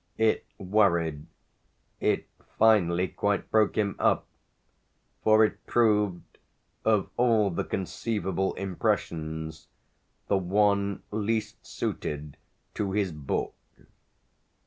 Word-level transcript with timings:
It 0.17 0.47
worried, 0.57 1.27
it 1.99 2.27
finally 2.57 3.07
quite 3.07 3.51
broke 3.51 3.77
him 3.77 3.95
up, 3.99 4.25
for 5.23 5.45
it 5.45 5.63
proved, 5.67 6.39
of 6.83 7.11
all 7.17 7.51
the 7.51 7.63
conceivable 7.63 8.55
impressions, 8.55 9.67
the 10.27 10.37
one 10.37 11.03
least 11.11 11.63
suited 11.63 12.35
to 12.73 12.93
his 12.93 13.11
book. 13.11 13.53